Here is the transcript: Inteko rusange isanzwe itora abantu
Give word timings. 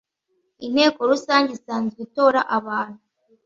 Inteko 0.65 0.99
rusange 1.11 1.49
isanzwe 1.57 1.99
itora 2.07 2.41
abantu 2.57 2.99